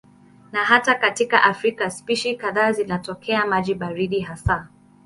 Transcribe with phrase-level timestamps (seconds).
[0.51, 4.67] Na hata katika Afrika spishi kadhaa zinatokea maji baridi hasa.